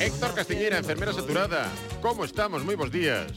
Héctor 0.00 0.34
Castiñeira, 0.34 0.78
enfermera 0.78 1.12
saturada. 1.12 1.68
Como 2.00 2.24
estamos? 2.24 2.64
Moi 2.64 2.72
bons 2.72 2.88
días. 2.88 3.28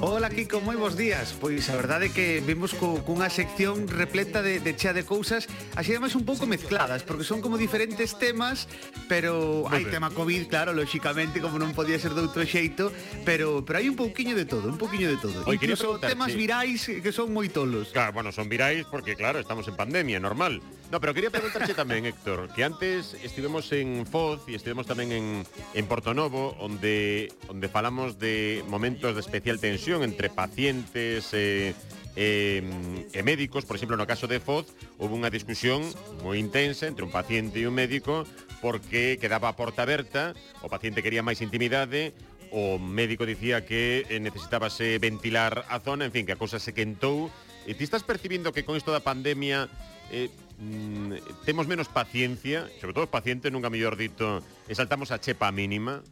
Hola, 0.00 0.32
Kiko, 0.32 0.64
moi 0.64 0.80
bons 0.80 0.96
días. 0.96 1.36
Pois 1.36 1.68
a 1.68 1.76
verdade 1.76 2.08
é 2.08 2.10
que 2.10 2.40
vimos 2.40 2.72
co, 2.72 3.04
cunha 3.04 3.28
sección 3.28 3.84
repleta 3.84 4.40
de, 4.40 4.64
de 4.64 4.72
chea 4.72 4.96
de 4.96 5.04
cousas, 5.04 5.44
así 5.76 5.92
además 5.92 6.16
un 6.16 6.24
pouco 6.24 6.48
mezcladas, 6.48 7.04
porque 7.04 7.28
son 7.28 7.44
como 7.44 7.60
diferentes 7.60 8.16
temas, 8.16 8.64
pero 9.12 9.68
hai 9.68 9.84
tema 9.92 10.08
COVID, 10.08 10.48
claro, 10.48 10.72
lóxicamente, 10.72 11.44
como 11.44 11.60
non 11.60 11.76
podía 11.76 12.00
ser 12.00 12.16
de 12.16 12.24
outro 12.24 12.48
xeito, 12.48 12.88
pero 13.28 13.60
pero 13.60 13.76
hai 13.76 13.92
un 13.92 13.98
pouquiño 14.00 14.32
de 14.32 14.48
todo, 14.48 14.72
un 14.72 14.80
pouquiño 14.80 15.12
de 15.12 15.20
todo. 15.20 15.44
Oi, 15.44 15.60
Incluso 15.60 16.00
temas 16.00 16.32
virais 16.32 16.88
que 16.88 17.12
son 17.12 17.28
moi 17.28 17.52
tolos. 17.52 17.92
Claro, 17.92 18.16
bueno, 18.16 18.32
son 18.32 18.48
virais 18.48 18.88
porque, 18.88 19.12
claro, 19.20 19.36
estamos 19.36 19.68
en 19.68 19.76
pandemia, 19.76 20.16
normal. 20.16 20.64
No, 20.92 21.00
pero 21.00 21.14
quería 21.16 21.32
preguntarche 21.32 21.72
tamén, 21.72 22.04
Héctor, 22.04 22.52
que 22.52 22.68
antes 22.68 23.16
estivemos 23.24 23.72
en 23.72 24.04
Foz 24.04 24.44
e 24.44 24.52
estivemos 24.52 24.84
tamén 24.84 25.08
en, 25.08 25.26
en 25.72 25.84
Portonovo, 25.88 26.52
onde, 26.60 27.32
onde 27.48 27.72
falamos 27.72 28.20
de 28.20 28.60
momentos 28.68 29.16
de 29.16 29.24
especial 29.24 29.56
tensión 29.56 30.04
entre 30.04 30.28
pacientes 30.28 31.32
eh, 31.32 31.72
eh, 32.12 32.60
e 33.08 33.20
médicos. 33.24 33.64
Por 33.64 33.80
exemplo, 33.80 33.96
no 33.96 34.04
caso 34.04 34.28
de 34.28 34.36
Foz, 34.36 34.68
houve 35.00 35.16
unha 35.16 35.32
discusión 35.32 35.80
moi 36.20 36.36
intensa 36.36 36.84
entre 36.84 37.08
un 37.08 37.12
paciente 37.14 37.56
e 37.56 37.64
un 37.64 37.72
médico 37.72 38.28
porque 38.60 39.16
quedaba 39.16 39.48
a 39.48 39.56
porta 39.56 39.88
aberta, 39.88 40.36
o 40.60 40.68
paciente 40.68 41.00
quería 41.00 41.24
máis 41.24 41.40
intimidade, 41.40 42.12
o 42.52 42.76
médico 42.76 43.24
dicía 43.24 43.64
que 43.64 44.04
eh, 44.12 44.20
necesitábase 44.20 45.00
ventilar 45.00 45.64
a 45.72 45.80
zona, 45.80 46.04
en 46.04 46.12
fin, 46.12 46.28
que 46.28 46.36
a 46.36 46.40
cousa 46.40 46.60
se 46.60 46.76
quentou. 46.76 47.32
E 47.64 47.72
ti 47.72 47.80
estás 47.80 48.04
percibindo 48.04 48.52
que 48.52 48.60
con 48.60 48.76
isto 48.76 48.92
da 48.92 49.00
pandemia 49.00 49.72
eh, 50.12 50.28
mmm, 50.58 51.14
temos 51.44 51.66
menos 51.66 51.88
paciencia, 51.88 52.68
sobre 52.80 52.94
todo 52.94 53.04
os 53.04 53.10
pacientes, 53.10 53.52
nunca 53.52 53.70
mellor 53.70 53.96
dito, 53.96 54.42
saltamos 54.72 55.10
a 55.12 55.18
chepa 55.18 55.52
mínima, 55.52 56.02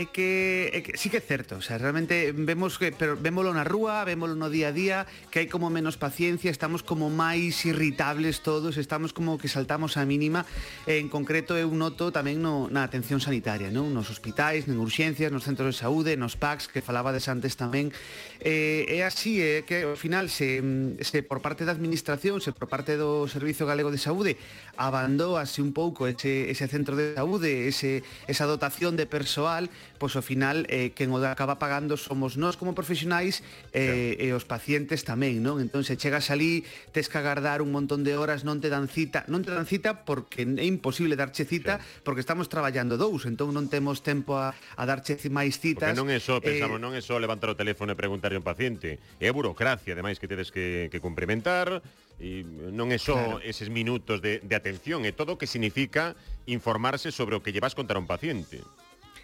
é 0.00 0.06
que, 0.06 0.70
é 0.72 0.80
que 0.80 0.96
sí 0.96 1.12
que 1.12 1.18
é 1.18 1.20
certo, 1.20 1.60
o 1.60 1.62
sea, 1.62 1.76
realmente 1.76 2.32
vemos 2.32 2.80
que 2.80 2.88
pero 2.88 3.20
vémolo 3.20 3.52
na 3.52 3.68
rúa, 3.68 4.00
vémolo 4.08 4.32
no 4.32 4.48
día 4.48 4.68
a 4.68 4.72
día, 4.72 4.98
que 5.28 5.44
hai 5.44 5.48
como 5.52 5.68
menos 5.68 6.00
paciencia, 6.00 6.48
estamos 6.48 6.80
como 6.80 7.12
máis 7.12 7.68
irritables 7.68 8.40
todos, 8.40 8.80
estamos 8.80 9.12
como 9.12 9.36
que 9.36 9.52
saltamos 9.52 10.00
a 10.00 10.08
mínima. 10.08 10.48
En 10.88 11.12
concreto 11.12 11.52
eu 11.52 11.68
noto 11.76 12.08
tamén 12.08 12.40
no, 12.40 12.72
na 12.72 12.80
atención 12.80 13.20
sanitaria, 13.20 13.68
non? 13.68 13.92
Nos 13.92 14.08
hospitais, 14.08 14.64
en 14.64 14.80
urxencias, 14.80 15.28
nos 15.28 15.44
centros 15.44 15.76
de 15.76 15.84
saúde, 15.84 16.16
nos 16.16 16.40
PACs 16.40 16.72
que 16.72 16.80
falabades 16.80 17.28
antes 17.28 17.60
tamén. 17.60 17.92
Eh, 18.40 18.88
é 18.88 19.04
así, 19.04 19.44
é 19.44 19.60
eh, 19.60 19.68
que 19.68 19.84
ao 19.84 20.00
final 20.00 20.32
se, 20.32 20.64
se 21.04 21.20
por 21.20 21.44
parte 21.44 21.68
da 21.68 21.76
administración, 21.76 22.40
se 22.40 22.56
por 22.56 22.72
parte 22.72 22.96
do 22.96 23.28
Servizo 23.28 23.68
Galego 23.68 23.92
de 23.92 24.00
Saúde 24.00 24.40
abandóase 24.80 25.60
un 25.60 25.76
pouco 25.76 26.08
ese, 26.08 26.48
ese 26.48 26.64
centro 26.64 26.96
de 26.96 27.12
saúde, 27.12 27.68
ese, 27.68 28.00
esa 28.24 28.48
dotación 28.48 28.96
de 28.96 29.04
persoal 29.04 29.68
pois 29.98 30.14
ao 30.14 30.22
final 30.22 30.68
eh, 30.68 30.92
quen 30.94 31.10
o 31.10 31.18
acaba 31.22 31.58
pagando 31.58 31.96
somos 31.96 32.36
nós 32.36 32.54
como 32.54 32.76
profesionais 32.76 33.42
eh, 33.72 34.14
claro. 34.14 34.22
e 34.22 34.26
os 34.36 34.44
pacientes 34.44 35.02
tamén, 35.02 35.40
non? 35.40 35.58
Entón 35.58 35.82
se 35.82 35.96
chegas 35.96 36.28
ali, 36.30 36.62
tes 36.94 37.08
que 37.08 37.18
agardar 37.18 37.64
un 37.64 37.72
montón 37.72 38.04
de 38.04 38.14
horas, 38.14 38.44
non 38.46 38.62
te 38.62 38.68
dan 38.68 38.86
cita, 38.86 39.26
non 39.26 39.42
te 39.42 39.50
dan 39.50 39.66
cita 39.66 40.06
porque 40.06 40.46
é 40.46 40.66
imposible 40.66 41.16
darche 41.18 41.48
cita 41.48 41.80
claro. 41.80 42.02
porque 42.04 42.22
estamos 42.22 42.46
traballando 42.46 42.94
dous, 43.00 43.26
entón 43.26 43.50
non 43.50 43.66
temos 43.72 44.04
tempo 44.04 44.38
a, 44.38 44.52
a 44.52 44.82
darche 44.84 45.16
máis 45.32 45.58
citas. 45.58 45.92
Porque 45.92 46.00
non 46.00 46.12
é 46.12 46.20
só, 46.20 46.38
eh, 46.38 46.44
pensamos, 46.44 46.78
eh, 46.78 46.84
non 46.84 46.92
é 46.94 47.00
só 47.00 47.16
levantar 47.16 47.50
o 47.52 47.56
teléfono 47.56 47.92
e 47.92 47.96
preguntarle 47.96 48.36
a 48.36 48.42
un 48.42 48.46
paciente, 48.46 49.00
é 49.18 49.26
a 49.28 49.34
burocracia, 49.34 49.96
ademais 49.96 50.20
que 50.20 50.28
tedes 50.28 50.52
que, 50.52 50.92
que 50.92 50.98
cumprimentar, 51.00 51.80
e 52.20 52.44
non 52.44 52.92
é 52.92 53.00
só 53.00 53.16
claro. 53.16 53.40
eses 53.40 53.72
minutos 53.72 54.20
de, 54.20 54.44
de 54.44 54.54
atención, 54.54 55.08
é 55.08 55.12
todo 55.16 55.34
o 55.34 55.38
que 55.40 55.48
significa 55.48 56.12
informarse 56.44 57.08
sobre 57.08 57.32
o 57.32 57.40
que 57.40 57.48
llevas 57.48 57.72
contar 57.72 57.96
a 57.96 58.02
un 58.04 58.08
paciente. 58.10 58.60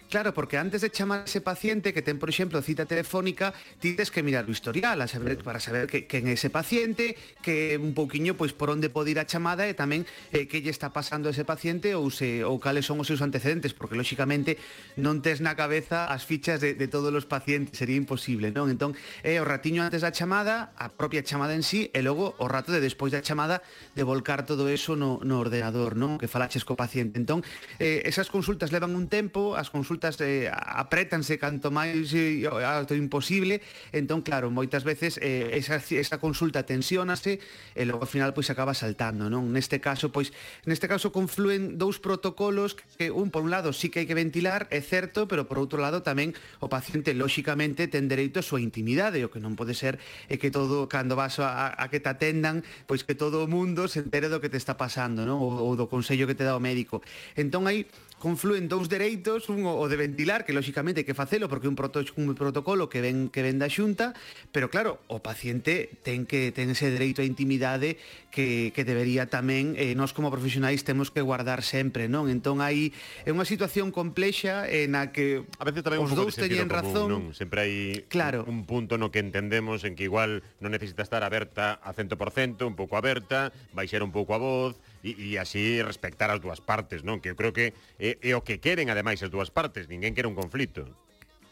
Claro, 0.09 0.33
porque 0.33 0.57
antes 0.57 0.79
de 0.79 0.89
chamar 0.89 1.21
a 1.21 1.23
ese 1.27 1.43
paciente 1.43 1.91
que 1.91 1.99
ten, 1.99 2.15
por 2.15 2.31
exemplo, 2.31 2.63
cita 2.63 2.87
telefónica, 2.87 3.51
ti 3.83 3.91
tes 3.91 4.07
que 4.07 4.23
mirar 4.23 4.47
o 4.47 4.55
historial 4.55 4.95
a 5.03 5.07
saber, 5.07 5.43
para 5.43 5.59
saber 5.59 5.91
que, 5.91 6.07
que 6.07 6.23
en 6.23 6.31
ese 6.31 6.47
paciente, 6.47 7.19
que 7.43 7.75
un 7.75 7.91
pouquiño 7.91 8.39
pois 8.39 8.55
por 8.55 8.71
onde 8.71 8.87
pode 8.87 9.11
ir 9.11 9.19
a 9.19 9.27
chamada 9.27 9.67
e 9.67 9.75
tamén 9.75 10.07
eh, 10.31 10.47
que 10.47 10.63
lle 10.63 10.71
está 10.71 10.95
pasando 10.95 11.27
a 11.27 11.35
ese 11.35 11.43
paciente 11.43 11.91
ou 11.91 12.07
se 12.07 12.39
ou 12.47 12.55
cales 12.55 12.87
son 12.87 13.03
os 13.03 13.11
seus 13.11 13.19
antecedentes, 13.19 13.75
porque 13.75 13.99
lóxicamente 13.99 14.55
non 14.95 15.19
tes 15.19 15.43
na 15.43 15.59
cabeza 15.59 16.07
as 16.07 16.23
fichas 16.23 16.63
de, 16.63 16.71
de 16.71 16.87
todos 16.87 17.11
os 17.11 17.27
pacientes, 17.27 17.75
sería 17.75 17.99
imposible, 17.99 18.55
non? 18.55 18.71
Entón, 18.71 18.95
é 19.27 19.35
eh, 19.35 19.43
o 19.43 19.45
ratiño 19.45 19.83
antes 19.83 20.07
da 20.07 20.15
chamada, 20.15 20.71
a 20.79 20.87
propia 20.87 21.19
chamada 21.19 21.51
en 21.51 21.67
sí, 21.67 21.91
e 21.91 21.99
logo 21.99 22.31
o 22.39 22.47
rato 22.47 22.71
de 22.71 22.79
despois 22.79 23.11
da 23.11 23.19
chamada 23.19 23.59
de 23.91 24.07
volcar 24.07 24.47
todo 24.47 24.71
eso 24.71 24.95
no, 24.95 25.19
no 25.27 25.43
ordenador, 25.43 25.99
non? 25.99 26.15
Que 26.15 26.31
falaches 26.31 26.63
co 26.63 26.79
paciente. 26.79 27.19
Entón, 27.19 27.43
eh, 27.83 28.07
esas 28.07 28.31
consultas 28.31 28.71
levan 28.71 28.95
un 28.95 29.11
tempo, 29.11 29.59
as 29.59 29.67
consultas 29.67 29.96
consultas 29.97 30.21
eh, 30.21 30.49
apretanse 30.53 31.41
canto 31.41 31.73
máis 31.73 32.13
eh, 32.13 32.45
alto 32.45 32.93
imposible, 32.93 33.65
entón 33.89 34.21
claro, 34.21 34.53
moitas 34.53 34.85
veces 34.85 35.17
eh, 35.17 35.57
esa, 35.57 35.81
esa 35.81 36.21
consulta 36.21 36.61
tensiónase 36.61 37.41
e 37.73 37.81
logo 37.89 38.05
ao 38.05 38.09
final 38.09 38.37
pois 38.37 38.53
acaba 38.53 38.77
saltando, 38.77 39.25
non? 39.25 39.49
Neste 39.49 39.81
caso, 39.81 40.13
pois 40.13 40.29
neste 40.69 40.85
caso 40.85 41.09
confluen 41.09 41.81
dous 41.81 41.97
protocolos 41.97 42.77
que 42.77 43.09
un 43.09 43.33
por 43.33 43.41
un 43.41 43.49
lado 43.49 43.73
sí 43.73 43.89
que 43.89 44.05
hai 44.05 44.07
que 44.07 44.13
ventilar, 44.13 44.69
é 44.69 44.85
certo, 44.85 45.25
pero 45.25 45.49
por 45.49 45.57
outro 45.57 45.81
lado 45.81 46.05
tamén 46.05 46.37
o 46.61 46.69
paciente 46.69 47.17
lóxicamente 47.17 47.89
ten 47.89 48.05
dereito 48.05 48.37
a 48.37 48.45
súa 48.45 48.61
intimidade, 48.61 49.25
o 49.25 49.33
que 49.33 49.41
non 49.41 49.57
pode 49.57 49.73
ser 49.73 49.97
é 50.29 50.37
que 50.37 50.53
todo 50.53 50.85
cando 50.85 51.17
vas 51.17 51.41
a, 51.41 51.73
a 51.73 51.85
que 51.89 51.97
te 51.97 52.13
atendan, 52.13 52.61
pois 52.85 53.01
que 53.01 53.17
todo 53.17 53.41
o 53.41 53.49
mundo 53.49 53.89
se 53.89 54.05
entere 54.05 54.29
do 54.29 54.37
que 54.37 54.53
te 54.53 54.61
está 54.61 54.77
pasando, 54.77 55.25
non? 55.25 55.41
Ou, 55.41 55.57
ou 55.57 55.73
do 55.73 55.89
consello 55.89 56.29
que 56.29 56.37
te 56.37 56.45
dá 56.45 56.53
o 56.53 56.61
médico. 56.61 57.01
Entón 57.33 57.65
aí 57.65 57.89
confluen 58.17 58.65
dous 58.65 58.89
dereitos, 58.89 59.49
un 59.49 59.65
o 59.65 59.85
de 59.85 59.97
ventilar, 59.97 60.41
que 60.41 60.53
lóxicamente 60.53 61.01
hai 61.01 61.07
que 61.07 61.13
facelo 61.13 61.45
porque 61.45 61.69
é 61.69 61.71
un, 61.71 61.77
proto, 61.77 62.01
un 62.17 62.33
protocolo 62.33 62.89
que 62.89 63.01
ven 63.01 63.29
que 63.29 63.45
ven 63.45 63.61
da 63.61 63.69
Xunta, 63.69 64.17
pero 64.49 64.73
claro, 64.73 64.97
o 65.05 65.21
paciente 65.21 66.01
ten 66.01 66.25
que 66.25 66.49
ten 66.49 66.73
ese 66.73 66.89
dereito 66.89 67.21
á 67.21 67.25
intimidade 67.25 68.01
que, 68.33 68.73
que 68.73 68.81
debería 68.81 69.29
tamén 69.29 69.77
eh, 69.77 69.93
nós 69.93 70.17
como 70.17 70.33
profesionais 70.33 70.81
temos 70.81 71.13
que 71.13 71.21
guardar 71.21 71.61
sempre, 71.61 72.09
non? 72.09 72.25
Entón 72.25 72.57
hai 72.59 72.89
é 73.21 73.29
unha 73.29 73.45
situación 73.45 73.93
complexa 73.93 74.65
eh, 74.65 74.89
en 74.89 74.97
a 74.97 75.13
que 75.13 75.45
a 75.61 75.63
veces 75.65 75.85
tamén 75.85 76.01
os 76.01 76.17
dous 76.17 76.33
teñen 76.33 76.73
razón, 76.73 77.07
non? 77.09 77.23
Sempre 77.37 77.61
hai 77.61 77.75
claro. 78.09 78.41
un, 78.49 78.61
un 78.61 78.69
punto 78.69 78.97
no 78.97 79.13
que 79.13 79.21
entendemos 79.21 79.85
en 79.85 79.93
que 79.93 80.09
igual 80.09 80.41
non 80.57 80.73
necesita 80.73 81.05
estar 81.05 81.21
aberta 81.21 81.77
a 81.77 81.93
100%, 81.93 82.65
un 82.65 82.73
pouco 82.73 82.97
aberta, 82.97 83.53
vai 83.77 83.85
ser 83.85 84.01
un 84.01 84.09
pouco 84.09 84.33
a 84.33 84.41
voz, 84.41 84.73
e, 85.01 85.33
e 85.33 85.37
así 85.37 85.81
respectar 85.81 86.29
as 86.29 86.41
dúas 86.41 86.61
partes, 86.61 87.01
non? 87.05 87.21
Que 87.21 87.33
eu 87.33 87.37
creo 87.37 87.53
que 87.53 87.73
é, 87.97 88.17
é 88.21 88.33
o 88.33 88.41
que 88.41 88.61
queren 88.61 88.89
ademais 88.89 89.21
as 89.21 89.31
dúas 89.33 89.49
partes, 89.49 89.89
ninguén 89.89 90.13
quere 90.17 90.29
un 90.29 90.37
conflito. 90.37 90.85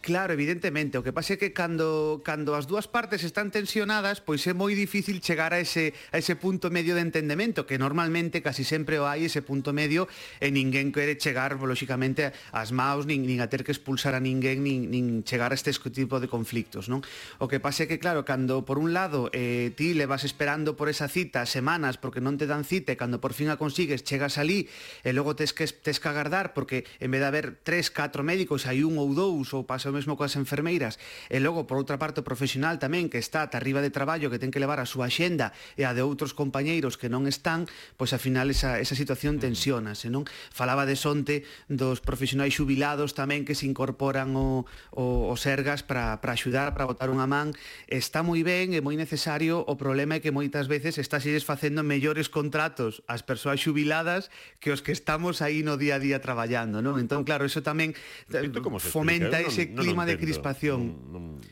Claro, 0.05 0.33
evidentemente, 0.33 0.99
o 0.99 1.03
que 1.03 1.09
pasa 1.09 1.33
é 1.33 1.41
que 1.41 1.49
cando 1.49 2.21
cando 2.21 2.53
as 2.53 2.69
dúas 2.69 2.85
partes 2.85 3.25
están 3.25 3.49
tensionadas, 3.49 4.21
pois 4.21 4.45
é 4.45 4.53
moi 4.53 4.77
difícil 4.77 5.17
chegar 5.17 5.49
a 5.49 5.57
ese 5.57 5.97
a 6.13 6.21
ese 6.21 6.37
punto 6.37 6.69
medio 6.69 6.93
de 6.93 7.01
entendemento, 7.01 7.65
que 7.65 7.81
normalmente 7.81 8.45
casi 8.45 8.61
sempre 8.61 9.01
o 9.01 9.09
hai 9.09 9.25
ese 9.25 9.41
punto 9.41 9.73
medio 9.73 10.05
e 10.37 10.53
ninguén 10.53 10.93
quere 10.93 11.17
chegar, 11.17 11.57
lóxicamente, 11.57 12.37
ás 12.53 12.69
maus, 12.69 13.09
nin, 13.09 13.25
nin 13.25 13.41
a 13.41 13.49
ter 13.49 13.65
que 13.65 13.73
expulsar 13.73 14.13
a 14.13 14.21
ninguén, 14.21 14.61
nin, 14.61 14.93
nin 14.93 15.25
chegar 15.25 15.49
a 15.49 15.57
este 15.57 15.73
tipo 15.89 16.21
de 16.21 16.29
conflictos, 16.29 16.85
non? 16.85 17.01
O 17.41 17.49
que 17.49 17.57
pasa 17.57 17.81
é 17.81 17.89
que, 17.89 17.97
claro, 17.97 18.29
cando 18.29 18.61
por 18.61 18.77
un 18.77 18.93
lado 18.93 19.33
eh, 19.33 19.73
ti 19.73 19.97
le 19.97 20.05
vas 20.05 20.21
esperando 20.21 20.77
por 20.77 20.85
esa 20.85 21.09
cita 21.09 21.49
semanas 21.49 21.97
porque 21.97 22.21
non 22.21 22.37
te 22.37 22.45
dan 22.45 22.61
cita 22.61 22.93
e 22.93 22.99
cando 23.01 23.17
por 23.17 23.33
fin 23.33 23.49
a 23.49 23.57
consigues 23.57 24.05
chegas 24.05 24.37
ali 24.37 24.69
e 25.01 25.17
logo 25.17 25.33
tes 25.33 25.49
que, 25.49 25.65
tes 25.65 25.97
que 25.97 26.13
agardar 26.13 26.53
porque 26.53 26.85
en 27.01 27.09
vez 27.09 27.25
de 27.25 27.29
haber 27.33 27.57
tres, 27.65 27.89
catro 27.89 28.21
médicos 28.21 28.69
hai 28.69 28.85
un 28.85 29.01
ou 29.01 29.09
dous 29.17 29.49
ou 29.49 29.65
pasa 29.65 29.94
mesmo 29.95 30.19
coas 30.19 30.35
enfermeiras 30.35 30.99
e 31.31 31.39
logo 31.39 31.63
por 31.63 31.79
outra 31.79 31.95
parte 31.95 32.19
o 32.19 32.27
profesional 32.27 32.75
tamén 32.75 33.07
que 33.07 33.17
está 33.17 33.47
ata 33.47 33.55
arriba 33.55 33.79
de 33.79 33.95
traballo 33.95 34.27
que 34.27 34.35
ten 34.35 34.51
que 34.51 34.59
levar 34.59 34.83
a 34.83 34.87
súa 34.89 35.07
axenda 35.07 35.55
e 35.79 35.87
a 35.87 35.95
de 35.95 36.03
outros 36.03 36.35
compañeiros 36.35 36.99
que 36.99 37.07
non 37.07 37.23
están, 37.31 37.71
pois 37.95 38.11
ao 38.11 38.19
final 38.19 38.51
esa, 38.51 38.83
esa 38.83 38.99
situación 38.99 39.39
tensiona, 39.39 39.95
senón 39.95 40.27
falaba 40.51 40.83
de 40.83 40.99
sonte 40.99 41.47
dos 41.71 42.03
profesionais 42.03 42.51
xubilados 42.51 43.15
tamén 43.15 43.47
que 43.47 43.55
se 43.55 43.63
incorporan 43.63 44.35
o, 44.35 44.67
o, 44.91 45.31
o 45.31 45.35
Sergas 45.39 45.87
para, 45.87 46.19
para 46.19 46.35
axudar, 46.35 46.75
para 46.75 46.83
botar 46.83 47.07
unha 47.07 47.25
man, 47.29 47.55
está 47.87 48.19
moi 48.25 48.43
ben 48.43 48.75
e 48.75 48.83
moi 48.83 48.99
necesario, 48.99 49.63
o 49.63 49.79
problema 49.79 50.19
é 50.19 50.23
que 50.23 50.35
moitas 50.35 50.67
veces 50.67 50.99
está 50.99 51.23
se 51.23 51.31
facendo 51.45 51.85
mellores 51.85 52.27
contratos 52.27 53.05
ás 53.05 53.21
persoas 53.21 53.61
xubiladas 53.61 54.33
que 54.59 54.73
os 54.73 54.81
que 54.81 54.91
estamos 54.91 55.45
aí 55.45 55.61
no 55.61 55.77
día 55.77 55.95
a 55.95 56.01
día 56.01 56.17
traballando, 56.19 56.81
non? 56.81 56.97
Entón, 56.97 57.23
claro, 57.23 57.45
eso 57.45 57.61
tamén 57.61 57.93
eh, 58.33 58.49
fomenta 58.81 59.37
explica? 59.37 59.49
ese 59.49 59.63
non, 59.69 59.84
non 59.84 59.84
clima 59.85 60.03
de 60.05 60.17
entendo. 60.17 60.25
crispación. 60.25 60.79
Non, 61.13 61.37
non... 61.37 61.45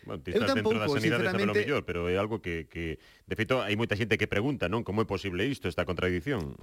Bueno, 0.00 0.24
eu 0.26 0.42
tampouco, 0.48 0.80
da 0.80 0.88
sanidade 0.88 1.28
sinceramente... 1.28 1.60
mellor, 1.60 1.82
pero 1.84 2.08
é 2.08 2.16
algo 2.16 2.40
que, 2.40 2.64
que... 2.72 2.96
De 3.28 3.34
feito, 3.36 3.60
hai 3.60 3.76
moita 3.76 3.94
xente 3.94 4.16
que 4.16 4.26
pregunta, 4.26 4.66
non? 4.66 4.80
Como 4.80 5.04
é 5.04 5.06
posible 5.06 5.44
isto, 5.44 5.68
esta 5.68 5.84
contradición? 5.84 6.56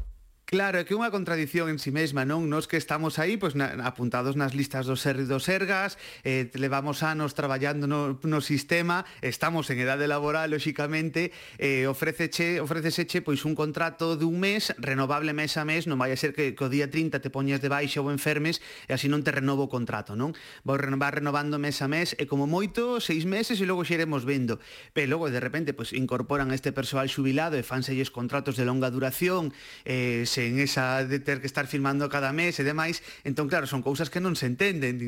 Claro, 0.48 0.80
é 0.80 0.88
que 0.88 0.96
unha 0.96 1.12
contradición 1.12 1.68
en 1.68 1.76
si 1.76 1.92
sí 1.92 1.92
mesma, 1.92 2.24
non? 2.24 2.48
Nos 2.48 2.72
que 2.72 2.80
estamos 2.80 3.20
aí, 3.20 3.36
pois 3.36 3.52
na, 3.52 3.84
apuntados 3.84 4.40
nas 4.40 4.56
listas 4.56 4.88
dos 4.88 5.04
ser 5.04 5.20
dos 5.28 5.44
ergas, 5.52 6.00
eh, 6.24 6.48
levamos 6.56 7.04
anos 7.04 7.36
traballando 7.36 7.84
no, 7.84 8.16
no 8.24 8.40
sistema, 8.40 9.04
estamos 9.20 9.68
en 9.68 9.84
edade 9.84 10.08
laboral, 10.08 10.56
lóxicamente, 10.56 11.36
eh, 11.60 11.84
ofreceche, 11.92 12.64
ofreceseche 12.64 13.20
pois 13.20 13.44
un 13.44 13.60
contrato 13.60 14.16
de 14.16 14.24
un 14.24 14.40
mes, 14.40 14.72
renovable 14.80 15.36
mes 15.36 15.60
a 15.60 15.68
mes, 15.68 15.84
non 15.84 16.00
vai 16.00 16.16
a 16.16 16.18
ser 16.18 16.32
que, 16.32 16.56
que 16.56 16.64
o 16.64 16.72
día 16.72 16.88
30 16.88 17.20
te 17.20 17.28
poñas 17.28 17.60
de 17.60 17.68
baixa 17.68 18.00
ou 18.00 18.08
enfermes 18.08 18.64
e 18.88 18.96
así 18.96 19.12
non 19.12 19.28
te 19.28 19.36
renovo 19.36 19.68
o 19.68 19.74
contrato, 19.76 20.16
non? 20.16 20.32
Vou 20.64 20.80
renovar 20.80 21.12
renovando 21.12 21.60
mes 21.60 21.84
a 21.84 21.92
mes 21.92 22.16
e 22.16 22.24
como 22.24 22.48
moito 22.48 23.04
seis 23.04 23.28
meses 23.28 23.60
e 23.60 23.68
logo 23.68 23.84
xeremos 23.84 24.24
vendo. 24.24 24.64
Pero 24.96 25.12
logo 25.12 25.28
de 25.28 25.44
repente 25.44 25.76
pois 25.76 25.92
incorporan 25.92 26.56
este 26.56 26.72
persoal 26.72 27.12
xubilado 27.12 27.60
e 27.60 27.68
fanselles 27.68 28.16
contratos 28.16 28.56
de 28.56 28.64
longa 28.64 28.88
duración, 28.88 29.52
eh, 29.84 30.24
sen 30.38 30.62
esa 30.62 31.02
de 31.02 31.18
ter 31.18 31.42
que 31.42 31.50
estar 31.50 31.66
firmando 31.66 32.06
cada 32.14 32.30
mes 32.30 32.62
e 32.62 32.64
demais, 32.64 33.02
entón 33.26 33.50
claro, 33.50 33.66
son 33.66 33.82
cousas 33.82 34.14
que 34.14 34.22
non 34.22 34.38
se 34.38 34.46
entenden, 34.46 35.02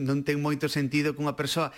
non 0.00 0.24
ten 0.24 0.40
moito 0.40 0.72
sentido 0.72 1.12
que 1.12 1.20
unha 1.20 1.36
persoa 1.36 1.76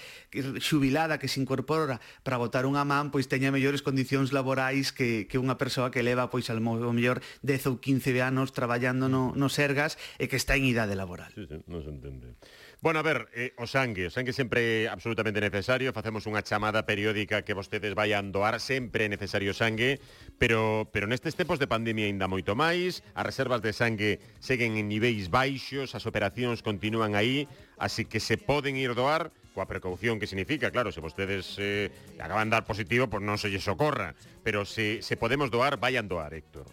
xubilada 0.63 1.19
que 1.19 1.27
se 1.27 1.43
incorpora 1.43 1.99
para 2.23 2.39
votar 2.39 2.71
unha 2.71 2.87
man 2.87 3.11
pois 3.11 3.27
teña 3.27 3.51
mellores 3.51 3.83
condicións 3.83 4.31
laborais 4.31 4.95
que, 4.95 5.27
que 5.27 5.43
unha 5.43 5.59
persoa 5.59 5.91
que 5.91 6.07
leva 6.07 6.31
pois 6.31 6.47
ao 6.47 6.63
mellor 6.63 7.19
10 7.43 7.67
ou 7.67 7.75
15 7.83 8.15
anos 8.23 8.55
traballando 8.55 9.11
no, 9.11 9.35
no 9.35 9.51
Sergas 9.51 9.99
e 10.23 10.31
que 10.31 10.39
está 10.39 10.55
en 10.55 10.71
idade 10.71 10.95
laboral. 10.95 11.35
Sí, 11.35 11.51
sí, 11.51 11.59
non 11.67 11.83
se 11.83 11.91
entende. 11.91 12.39
Bueno, 12.85 12.99
a 12.99 13.03
ver, 13.03 13.31
eh, 13.33 13.55
o 13.57 13.67
sangue, 13.67 14.09
o 14.09 14.11
sangue 14.13 14.37
sempre 14.37 14.85
é 14.85 14.93
absolutamente 14.93 15.41
necesario, 15.41 15.97
facemos 15.97 16.29
unha 16.29 16.45
chamada 16.45 16.85
periódica 16.85 17.41
que 17.41 17.57
vostedes 17.57 17.97
vayan 17.97 18.29
doar, 18.29 18.61
sempre 18.61 19.09
é 19.09 19.09
necesario 19.09 19.57
sangue, 19.57 20.05
pero 20.37 20.85
pero 20.93 21.09
nestes 21.09 21.33
tempos 21.33 21.57
de 21.57 21.65
pandemia 21.65 22.05
ainda 22.05 22.29
moito 22.29 22.53
máis, 22.53 23.01
as 23.17 23.25
reservas 23.25 23.65
de 23.65 23.73
sangue 23.73 24.21
seguen 24.37 24.77
en 24.77 24.93
niveis 24.93 25.33
baixos, 25.33 25.97
as 25.97 26.05
operacións 26.05 26.61
continúan 26.61 27.17
aí, 27.17 27.49
así 27.81 28.05
que 28.05 28.21
se 28.21 28.37
poden 28.37 28.77
ir 28.77 28.93
doar 28.93 29.33
coa 29.57 29.65
precaución 29.65 30.21
que 30.21 30.29
significa, 30.29 30.69
claro, 30.69 30.93
se 30.93 31.01
vostedes 31.01 31.57
eh, 31.57 31.89
acaban 32.21 32.53
de 32.53 32.61
dar 32.61 32.69
positivo, 32.69 33.09
pois 33.09 33.25
pues 33.25 33.29
non 33.33 33.41
se 33.41 33.49
lle 33.49 33.65
socorra, 33.65 34.13
pero 34.45 34.69
se, 34.69 35.01
se 35.01 35.17
podemos 35.17 35.49
doar, 35.49 35.81
vayan 35.81 36.05
doar, 36.05 36.37
Héctor. 36.37 36.69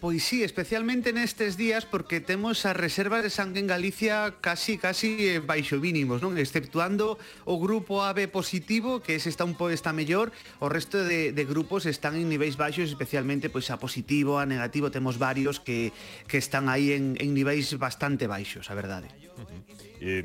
Pois 0.00 0.24
sí, 0.24 0.40
especialmente 0.40 1.12
nestes 1.12 1.60
días 1.60 1.84
porque 1.84 2.24
temos 2.24 2.64
as 2.64 2.72
reservas 2.72 3.20
de 3.20 3.28
sangue 3.28 3.60
en 3.60 3.68
Galicia 3.68 4.32
casi 4.40 4.80
casi 4.80 5.36
eh, 5.36 5.44
baixo 5.44 5.76
mínimos, 5.76 6.24
non? 6.24 6.40
Exceptuando 6.40 7.20
o 7.44 7.60
grupo 7.60 8.00
AB 8.00 8.24
positivo, 8.32 9.04
que 9.04 9.20
ese 9.20 9.28
está 9.28 9.44
un 9.44 9.60
po 9.60 9.68
está 9.68 9.92
mellor, 9.92 10.32
o 10.56 10.72
resto 10.72 11.04
de, 11.04 11.36
de 11.36 11.44
grupos 11.44 11.84
están 11.84 12.16
en 12.16 12.32
niveis 12.32 12.56
baixos, 12.56 12.88
especialmente 12.88 13.52
pois 13.52 13.68
a 13.68 13.76
positivo, 13.76 14.40
a 14.40 14.48
negativo, 14.48 14.88
temos 14.88 15.20
varios 15.20 15.60
que, 15.60 15.92
que 16.24 16.40
están 16.40 16.72
aí 16.72 16.96
en, 16.96 17.20
en 17.20 17.36
niveis 17.36 17.68
bastante 17.76 18.24
baixos, 18.24 18.72
a 18.72 18.74
verdade. 18.74 19.12
Uh 19.36 19.44
-huh. 19.44 19.60
eh, 20.00 20.24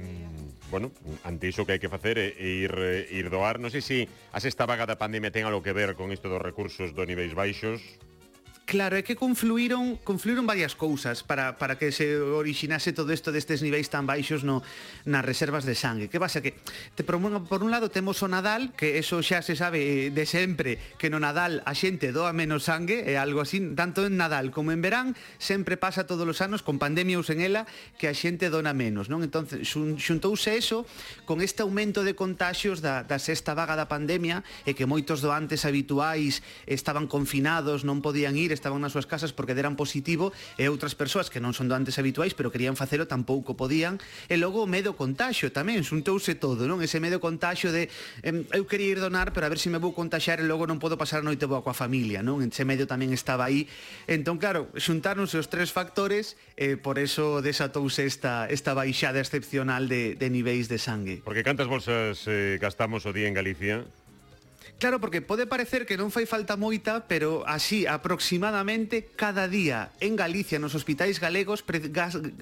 bueno, 0.71 0.95
ante 1.27 1.51
iso 1.51 1.67
que 1.67 1.75
hai 1.75 1.83
que 1.83 1.91
facer 1.91 2.15
é 2.15 2.31
ir, 2.39 2.71
ir 3.11 3.27
doar. 3.27 3.59
Non 3.59 3.75
sei 3.75 3.83
se 3.83 4.07
as 4.31 4.47
esta 4.47 4.63
vaga 4.63 4.87
da 4.87 4.95
pandemia 4.95 5.35
ten 5.35 5.43
algo 5.43 5.59
que 5.59 5.75
ver 5.75 5.99
con 5.99 6.15
isto 6.15 6.31
dos 6.31 6.39
recursos 6.39 6.95
do 6.95 7.03
niveis 7.03 7.35
baixos, 7.35 7.83
Claro, 8.65 8.97
é 8.97 9.05
que 9.05 9.13
confluíron 9.13 10.01
confluíron 10.01 10.49
varias 10.49 10.73
cousas 10.73 11.21
para, 11.21 11.61
para 11.61 11.77
que 11.77 11.93
se 11.93 12.17
orixinase 12.17 12.97
todo 12.97 13.13
isto 13.13 13.29
destes 13.29 13.61
niveis 13.61 13.93
tan 13.93 14.09
baixos 14.09 14.41
no, 14.41 14.65
nas 15.05 15.21
reservas 15.21 15.69
de 15.69 15.77
sangue. 15.77 16.09
Que 16.09 16.17
pasa 16.17 16.41
que, 16.41 16.57
te 16.97 17.05
promuevo, 17.05 17.45
por 17.45 17.61
un 17.61 17.69
lado, 17.69 17.93
temos 17.93 18.25
o 18.25 18.27
Nadal, 18.27 18.73
que 18.73 18.97
eso 18.97 19.21
xa 19.21 19.45
se 19.45 19.53
sabe 19.53 20.09
de 20.09 20.25
sempre, 20.25 20.81
que 20.97 21.13
no 21.13 21.21
Nadal 21.21 21.61
a 21.61 21.77
xente 21.77 22.09
doa 22.09 22.33
menos 22.33 22.65
sangue, 22.65 23.05
é 23.05 23.21
algo 23.21 23.45
así, 23.45 23.61
tanto 23.77 24.01
en 24.01 24.17
Nadal 24.17 24.49
como 24.49 24.73
en 24.73 24.81
verán, 24.81 25.13
sempre 25.37 25.77
pasa 25.77 26.09
todos 26.09 26.25
os 26.25 26.41
anos, 26.41 26.65
con 26.65 26.81
pandemia 26.81 27.21
ou 27.21 27.25
sen 27.27 27.45
ela, 27.45 27.69
que 28.01 28.09
a 28.09 28.17
xente 28.17 28.49
dona 28.49 28.73
menos, 28.73 29.13
non? 29.13 29.21
Entón, 29.21 29.45
xuntouse 29.45 30.57
eso 30.57 30.89
con 31.29 31.45
este 31.45 31.61
aumento 31.61 32.01
de 32.01 32.17
contagios 32.17 32.81
da, 32.81 33.05
da 33.05 33.21
sexta 33.21 33.53
vaga 33.53 33.77
da 33.77 33.85
pandemia, 33.85 34.41
e 34.65 34.73
que 34.73 34.89
moitos 34.89 35.21
doantes 35.21 35.69
habituais 35.69 36.41
estaban 36.65 37.05
confinados, 37.05 37.85
non 37.85 38.01
podían 38.01 38.33
ir, 38.33 38.54
estaban 38.55 38.79
nas 38.79 38.95
súas 38.95 39.03
casas 39.03 39.35
porque 39.35 39.51
deran 39.51 39.75
positivo 39.75 40.31
e 40.55 40.71
outras 40.71 40.95
persoas 40.95 41.27
que 41.27 41.43
non 41.43 41.51
son 41.51 41.67
doantes 41.67 41.99
habituais 41.99 42.31
pero 42.31 42.47
querían 42.47 42.79
facelo 42.79 43.11
tampouco 43.11 43.59
podían 43.59 43.99
e 44.31 44.39
logo 44.39 44.63
o 44.63 44.71
medo 44.71 44.95
contaxio 44.95 45.51
tamén 45.51 45.83
xuntouse 45.83 46.39
todo, 46.39 46.63
non? 46.63 46.79
Ese 46.79 47.03
medo 47.03 47.19
contaxio 47.19 47.75
de 47.75 47.91
eh, 48.23 48.47
eu 48.55 48.63
quería 48.63 48.95
ir 48.95 48.99
donar 49.03 49.35
pero 49.35 49.43
a 49.43 49.51
ver 49.51 49.59
se 49.59 49.65
si 49.65 49.71
me 49.71 49.79
vou 49.79 49.97
contaxar 49.97 50.37
e 50.37 50.45
logo 50.45 50.69
non 50.69 50.77
podo 50.77 50.93
pasar 50.93 51.25
a 51.25 51.25
noite 51.25 51.49
boa 51.49 51.65
coa 51.65 51.73
familia, 51.73 52.21
non? 52.21 52.37
Ese 52.45 52.69
medo 52.69 52.85
tamén 52.85 53.09
estaba 53.17 53.49
aí. 53.49 53.65
Entón, 54.05 54.37
claro, 54.37 54.69
xuntáronse 54.77 55.41
os 55.41 55.49
tres 55.49 55.73
factores 55.73 56.37
e 56.53 56.77
por 56.77 57.01
eso 57.01 57.41
desatouse 57.41 58.05
esta, 58.05 58.45
esta 58.45 58.77
baixada 58.77 59.17
excepcional 59.17 59.89
de, 59.89 60.13
de 60.13 60.27
niveis 60.29 60.69
de 60.69 60.77
sangue. 60.77 61.25
Porque 61.25 61.41
cantas 61.41 61.65
bolsas 61.65 62.29
eh, 62.29 62.61
gastamos 62.61 63.09
o 63.09 63.11
día 63.11 63.25
en 63.25 63.33
Galicia? 63.33 63.89
Claro, 64.79 64.99
porque 64.99 65.21
pode 65.21 65.47
parecer 65.47 65.85
que 65.87 65.95
non 65.95 66.11
fai 66.11 66.27
falta 66.27 66.59
moita, 66.59 67.07
pero 67.07 67.47
así 67.47 67.87
aproximadamente 67.87 69.07
cada 69.15 69.47
día 69.47 69.95
en 70.03 70.19
Galicia 70.19 70.59
nos 70.59 70.75
hospitais 70.75 71.23
galegos 71.23 71.63
pre, 71.63 71.79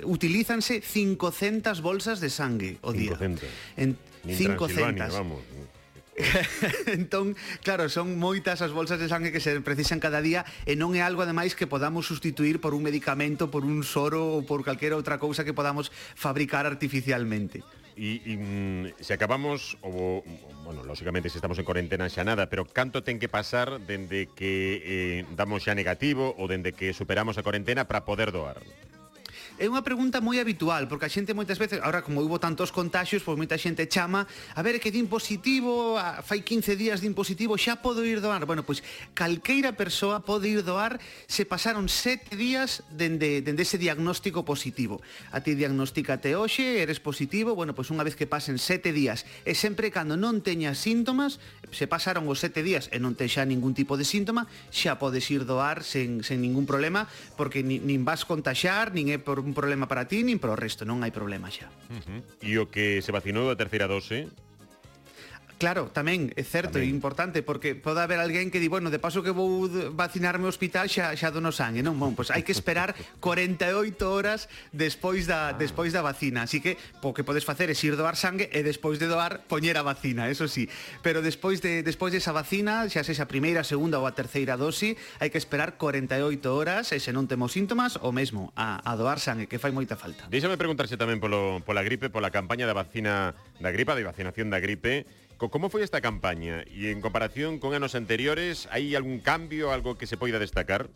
utilízanse 0.04 0.81
500 0.81 1.80
bolsas 1.81 2.18
de 2.20 2.30
sangue 2.34 2.81
o 2.81 2.90
día. 2.90 3.16
500. 3.20 3.50
En, 3.78 3.98
500. 4.25 5.14
Vamos. 5.14 5.42
entón, 6.88 7.36
claro, 7.64 7.90
son 7.90 8.18
moitas 8.22 8.62
as 8.62 8.69
bolsas 8.69 9.02
de 9.02 9.10
sangue 9.10 9.34
que 9.34 9.42
se 9.42 9.62
precisan 9.62 9.98
cada 9.98 10.22
día 10.22 10.46
e 10.69 10.78
non 10.78 10.94
é 10.94 11.02
algo 11.02 11.26
ademais 11.26 11.58
que 11.58 11.66
podamos 11.66 12.06
sustituir 12.06 12.62
por 12.62 12.78
un 12.78 12.86
medicamento, 12.86 13.50
por 13.50 13.66
un 13.66 13.81
soro 13.81 14.38
ou 14.38 14.46
por 14.46 14.62
calquera 14.62 14.98
outra 14.98 15.18
cousa 15.18 15.42
que 15.42 15.58
podamos 15.58 15.90
fabricar 16.14 16.69
artificialmente. 16.69 17.66
E, 17.95 18.22
e 18.25 18.34
se 19.04 19.13
acabamos, 19.13 19.78
o, 19.86 20.24
bueno, 20.66 20.84
lóxicamente 20.84 21.30
se 21.30 21.38
estamos 21.38 21.60
en 21.60 21.66
cuarentena 21.66 22.10
xa 22.10 22.25
nada, 22.25 22.50
pero 22.50 22.66
canto 22.66 23.06
ten 23.06 23.22
que 23.22 23.30
pasar 23.30 23.78
dende 23.86 24.30
que 24.34 24.81
eh, 24.81 25.19
damos 25.38 25.66
xa 25.66 25.78
negativo 25.78 26.34
ou 26.38 26.50
dende 26.50 26.74
que 26.74 26.94
superamos 26.94 27.38
a 27.38 27.45
cuarentena 27.45 27.86
para 27.86 28.06
poder 28.06 28.34
doar? 28.34 28.57
É 29.62 29.70
unha 29.70 29.86
pregunta 29.86 30.18
moi 30.18 30.42
habitual, 30.42 30.90
porque 30.90 31.06
a 31.06 31.14
xente 31.14 31.38
moitas 31.38 31.62
veces, 31.62 31.78
agora 31.78 32.02
como 32.02 32.26
hubo 32.26 32.42
tantos 32.42 32.74
contagios, 32.74 33.22
pois 33.22 33.38
moita 33.38 33.54
xente 33.54 33.86
chama, 33.86 34.26
a 34.26 34.62
ver, 34.66 34.82
que 34.82 34.90
din 34.90 35.06
positivo, 35.06 35.94
a, 35.94 36.26
fai 36.26 36.42
15 36.42 36.74
días 36.74 37.06
din 37.06 37.14
positivo, 37.14 37.54
xa 37.54 37.78
podo 37.78 38.02
ir 38.02 38.18
doar. 38.18 38.50
Bueno, 38.50 38.66
pois 38.66 38.82
calqueira 39.14 39.78
persoa 39.78 40.26
pode 40.26 40.50
ir 40.50 40.66
doar 40.66 40.98
se 41.30 41.46
pasaron 41.46 41.86
7 41.86 42.34
días 42.34 42.82
dende, 42.90 43.46
dende 43.46 43.62
ese 43.62 43.78
diagnóstico 43.78 44.42
positivo. 44.42 45.06
A 45.30 45.46
ti 45.46 45.54
diagnosticate 45.54 46.34
hoxe, 46.34 46.82
eres 46.82 46.98
positivo, 46.98 47.54
bueno, 47.54 47.78
pois 47.78 47.94
unha 47.94 48.02
vez 48.02 48.18
que 48.18 48.26
pasen 48.26 48.58
7 48.58 48.90
días, 48.90 49.22
e 49.46 49.54
sempre 49.54 49.94
cando 49.94 50.18
non 50.18 50.42
teñas 50.42 50.82
síntomas, 50.82 51.38
se 51.70 51.86
pasaron 51.86 52.26
os 52.26 52.42
7 52.42 52.66
días 52.66 52.90
e 52.90 52.98
non 52.98 53.14
te 53.14 53.30
xa 53.30 53.46
ningún 53.46 53.78
tipo 53.78 54.02
de 54.02 54.06
síntoma, 54.10 54.50
xa 54.74 54.98
podes 54.98 55.30
ir 55.30 55.46
doar 55.46 55.86
sen, 55.86 56.26
sen 56.26 56.42
ningún 56.42 56.66
problema, 56.66 57.06
porque 57.38 57.62
nin, 57.62 57.86
nin 57.86 58.02
vas 58.02 58.26
contaxar, 58.26 58.90
nin 58.90 59.14
é 59.14 59.22
por 59.22 59.43
un 59.44 59.54
problema 59.54 59.85
para 59.92 60.07
ti 60.07 60.23
nin 60.23 60.40
para 60.40 60.56
o 60.56 60.59
resto, 60.59 60.88
non 60.88 61.04
hai 61.04 61.12
problema 61.12 61.52
xa. 61.52 61.68
Uh 61.92 62.00
-huh. 62.00 62.19
E 62.40 62.52
o 62.57 62.71
que 62.71 63.04
se 63.04 63.12
vacinou 63.12 63.45
da 63.45 63.59
terceira 63.59 63.92
dose 63.92 64.31
Claro, 65.57 65.90
tamén, 65.94 66.33
é 66.36 66.44
certo 66.44 66.81
e 66.81 66.90
importante 66.90 67.45
porque 67.45 67.78
pode 67.78 68.04
haber 68.04 68.19
alguén 68.19 68.52
que 68.52 68.60
di, 68.60 68.68
bueno, 68.68 68.92
de 68.92 69.00
paso 69.00 69.24
que 69.24 69.31
vou 69.31 69.69
vacinarme 69.95 70.45
ao 70.45 70.52
hospital 70.52 70.92
xa 70.92 71.16
xa 71.16 71.31
do 71.31 71.40
no 71.40 71.56
sangue, 71.56 71.80
non? 71.86 71.95
Bon, 71.95 72.12
pois 72.18 72.33
hai 72.33 72.44
que 72.44 72.52
esperar 72.52 72.95
48 73.24 73.95
horas 74.04 74.52
despois 74.76 75.30
da 75.30 75.52
ah. 75.52 75.56
despois 75.56 75.95
da 75.95 76.04
vacina. 76.04 76.44
Así 76.44 76.60
que 76.60 76.76
o 77.00 77.16
que 77.16 77.24
podes 77.24 77.48
facer 77.48 77.72
é 77.72 77.78
ir 77.78 77.95
doar 77.95 78.19
sangue 78.19 78.50
e 78.52 78.60
despois 78.64 79.00
de 79.00 79.07
doar 79.07 79.45
poñer 79.48 79.80
a 79.80 79.83
vacina, 79.83 80.28
eso 80.28 80.52
sí. 80.52 80.68
Pero 81.00 81.24
despois 81.24 81.64
de 81.64 81.83
despois 81.83 82.12
desa 82.12 82.36
vacina, 82.36 82.90
xa 82.92 83.06
sexa 83.06 83.24
a 83.24 83.31
primeira, 83.31 83.64
a 83.64 83.68
segunda 83.68 84.02
ou 84.02 84.06
a 84.10 84.12
terceira 84.12 84.60
dosi, 84.60 85.00
hai 85.24 85.31
que 85.31 85.40
esperar 85.40 85.80
48 85.80 86.19
horas 86.52 86.92
e 86.92 87.00
se 87.00 87.16
non 87.16 87.30
temos 87.30 87.56
síntomas, 87.56 87.95
o 88.02 88.12
mesmo 88.12 88.52
a, 88.60 88.83
a 88.83 88.92
doar 89.00 89.22
sangue, 89.22 89.48
que 89.48 89.62
fai 89.62 89.72
moita 89.72 89.95
falta. 89.95 90.28
Deixame 90.28 90.60
preguntarse 90.60 91.00
tamén 91.00 91.24
polo 91.24 91.64
pola 91.64 91.86
gripe, 91.86 92.12
pola 92.12 92.33
campaña 92.33 92.68
da 92.68 92.76
vacina 92.76 93.31
da 93.64 93.72
gripa, 93.72 93.95
de 93.95 94.04
vacinación 94.04 94.52
da 94.52 94.60
gripe 94.60 95.06
Como 95.50 95.68
foi 95.69 95.83
esta 95.83 96.00
campaña? 96.00 96.64
E 96.69 96.94
en 96.94 97.02
comparación 97.02 97.59
con 97.59 97.73
anos 97.73 97.97
anteriores, 97.97 98.69
hai 98.71 98.94
algún 98.94 99.19
cambio, 99.19 99.73
algo 99.73 99.97
que 99.97 100.07
se 100.07 100.16
poida 100.16 100.40
destacar? 100.40 100.88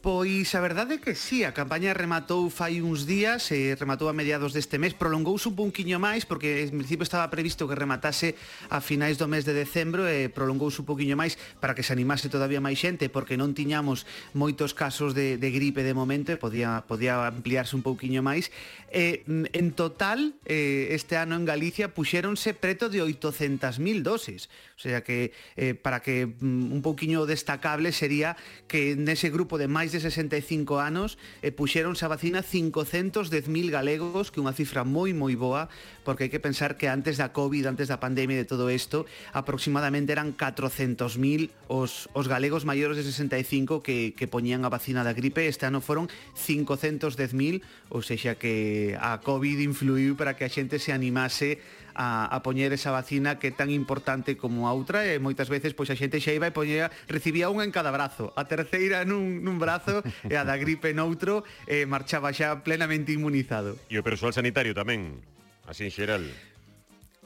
Pois 0.00 0.48
a 0.56 0.64
verdade 0.64 0.96
é 0.96 1.02
que 1.04 1.12
sí, 1.12 1.44
a 1.44 1.52
campaña 1.52 1.92
rematou 1.92 2.48
fai 2.48 2.80
uns 2.80 3.04
días, 3.04 3.52
e 3.52 3.76
rematou 3.76 4.08
a 4.08 4.16
mediados 4.16 4.56
deste 4.56 4.80
mes, 4.80 4.96
prolongouse 4.96 5.52
un 5.52 5.60
pouquiño 5.60 6.00
máis 6.00 6.24
porque 6.24 6.64
en 6.64 6.80
principio 6.80 7.04
estaba 7.04 7.28
previsto 7.28 7.68
que 7.68 7.76
rematase 7.76 8.32
a 8.72 8.80
finais 8.80 9.20
do 9.20 9.28
mes 9.28 9.44
de 9.44 9.52
decembro 9.52 10.08
e 10.08 10.32
prolongouse 10.32 10.80
un 10.80 10.88
pouquiño 10.88 11.20
máis 11.20 11.36
para 11.60 11.76
que 11.76 11.84
se 11.84 11.92
animase 11.92 12.32
todavía 12.32 12.64
máis 12.64 12.80
xente 12.80 13.12
porque 13.12 13.36
non 13.36 13.52
tiñamos 13.52 14.08
moitos 14.32 14.72
casos 14.72 15.12
de, 15.12 15.36
de 15.36 15.48
gripe 15.52 15.84
de 15.84 15.92
momento 15.92 16.32
e 16.32 16.40
podía, 16.40 16.80
podía 16.88 17.28
ampliarse 17.28 17.76
un 17.76 17.84
pouquiño 17.84 18.24
máis. 18.24 18.48
E, 18.88 19.20
mm, 19.28 19.52
en 19.52 19.76
total, 19.76 20.32
eh, 20.48 20.96
este 20.96 21.20
ano 21.20 21.36
en 21.36 21.44
Galicia 21.44 21.92
puxéronse 21.92 22.56
preto 22.56 22.88
de 22.88 23.04
800.000 23.04 24.00
doses, 24.00 24.48
o 24.74 24.80
sea 24.80 25.04
que 25.04 25.36
eh, 25.60 25.76
para 25.76 26.00
que 26.00 26.24
mm, 26.24 26.72
un 26.72 26.80
pouquiño 26.80 27.28
destacable 27.28 27.92
sería 27.92 28.40
que 28.64 28.96
nese 28.96 29.28
grupo 29.28 29.60
de 29.60 29.68
máis 29.68 29.89
máis 29.90 29.98
de 29.98 30.06
65 30.06 30.78
anos 30.78 31.18
eh, 31.42 31.50
e 31.50 31.50
puxeronse 31.50 32.06
a 32.06 32.12
vacina 32.14 32.46
510.000 32.46 33.74
galegos, 33.74 34.30
que 34.30 34.38
é 34.38 34.42
unha 34.46 34.54
cifra 34.54 34.86
moi 34.86 35.10
moi 35.10 35.34
boa, 35.34 35.66
porque 36.06 36.26
hai 36.26 36.30
que 36.30 36.38
pensar 36.38 36.78
que 36.78 36.86
antes 36.86 37.18
da 37.18 37.34
COVID, 37.34 37.66
antes 37.66 37.90
da 37.90 37.98
pandemia 37.98 38.38
e 38.38 38.46
de 38.46 38.46
todo 38.46 38.70
isto, 38.70 39.02
aproximadamente 39.34 40.14
eran 40.14 40.38
400.000 40.38 41.50
os, 41.66 42.06
os 42.14 42.26
galegos 42.30 42.62
maiores 42.62 43.02
de 43.02 43.02
65 43.02 43.82
que, 43.82 44.14
que 44.14 44.30
poñían 44.30 44.62
a 44.62 44.70
vacina 44.70 45.02
da 45.02 45.10
gripe, 45.10 45.50
este 45.50 45.66
ano 45.66 45.82
foron 45.82 46.06
510.000, 46.38 47.90
ou 47.90 48.06
seja 48.06 48.38
que 48.38 48.94
a 48.94 49.18
COVID 49.18 49.58
influiu 49.58 50.14
para 50.14 50.38
que 50.38 50.46
a 50.46 50.52
xente 50.52 50.78
se 50.78 50.94
animase 50.94 51.58
a, 52.00 52.24
a 52.32 52.40
poñer 52.40 52.72
esa 52.72 52.88
vacina 52.88 53.36
que 53.36 53.52
é 53.52 53.54
tan 53.54 53.68
importante 53.68 54.40
como 54.40 54.64
a 54.64 54.72
outra 54.72 55.04
e 55.04 55.20
moitas 55.20 55.52
veces 55.52 55.76
pois 55.76 55.92
a 55.92 55.96
xente 56.00 56.16
xa 56.16 56.32
iba 56.32 56.48
e 56.48 56.56
poñera, 56.56 56.88
recibía 57.12 57.52
unha 57.52 57.68
en 57.68 57.76
cada 57.76 57.92
brazo, 57.92 58.32
a 58.40 58.48
terceira 58.48 59.04
nun, 59.04 59.44
nun 59.44 59.60
brazo 59.60 60.00
e 60.24 60.34
a 60.40 60.48
da 60.48 60.56
gripe 60.56 60.96
noutro 60.96 61.44
e 61.68 61.84
marchaba 61.84 62.32
xa 62.32 62.64
plenamente 62.64 63.12
inmunizado. 63.12 63.76
E 63.92 64.00
o 64.00 64.06
persoal 64.06 64.32
sanitario 64.32 64.72
tamén, 64.72 65.20
así 65.68 65.84
en 65.84 65.92
xeral. 65.92 66.24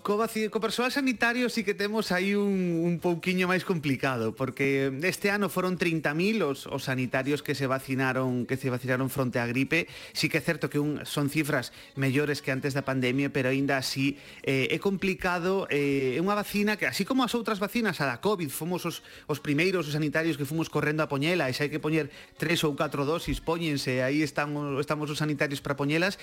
Co, 0.04 0.18
vaci, 0.18 0.52
co 0.52 0.61
persoal 0.61 0.92
sanitario 0.92 1.49
sí 1.49 1.64
que 1.64 1.73
temos 1.73 2.12
aí 2.12 2.37
un, 2.37 2.84
un 2.84 3.00
pouquiño 3.00 3.49
máis 3.49 3.64
complicado, 3.64 4.37
porque 4.37 4.92
este 5.00 5.32
ano 5.32 5.49
foron 5.49 5.80
30.000 5.80 6.44
os, 6.44 6.68
os 6.68 6.84
sanitarios 6.92 7.40
que 7.40 7.56
se 7.56 7.64
vacinaron 7.64 8.44
que 8.44 8.61
se 8.61 8.68
vacinaron 8.68 9.08
fronte 9.08 9.40
á 9.40 9.49
gripe. 9.49 9.88
Sí 10.12 10.28
que 10.28 10.37
é 10.37 10.44
certo 10.44 10.68
que 10.68 10.76
un, 10.76 11.08
son 11.08 11.32
cifras 11.32 11.73
mellores 11.96 12.44
que 12.44 12.52
antes 12.52 12.76
da 12.76 12.84
pandemia, 12.84 13.32
pero 13.32 13.49
aínda 13.49 13.80
así 13.80 14.20
eh, 14.44 14.68
é 14.68 14.76
complicado. 14.76 15.64
Eh, 15.73 16.12
é 16.12 16.20
unha 16.20 16.37
vacina 16.37 16.76
que, 16.76 16.84
así 16.84 17.08
como 17.08 17.25
as 17.25 17.32
outras 17.32 17.56
vacinas, 17.56 17.96
a 17.96 18.04
da 18.04 18.20
COVID, 18.20 18.52
fomos 18.52 18.84
os, 18.84 19.00
os 19.25 19.40
primeiros 19.40 19.88
os 19.88 19.96
sanitarios 19.96 20.37
que 20.37 20.44
fomos 20.44 20.68
correndo 20.68 21.00
a 21.00 21.08
poñela, 21.08 21.49
e 21.49 21.56
se 21.56 21.64
hai 21.64 21.73
que 21.73 21.80
poñer 21.80 22.12
tres 22.37 22.61
ou 22.61 22.76
catro 22.76 23.08
dosis, 23.08 23.40
poñense, 23.40 24.04
aí 24.04 24.20
están, 24.20 24.52
estamos 24.76 25.08
os 25.08 25.16
sanitarios 25.16 25.64
para 25.64 25.80
poñelas. 25.80 26.20